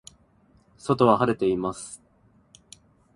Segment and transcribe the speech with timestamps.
[0.79, 2.01] 外は晴れています。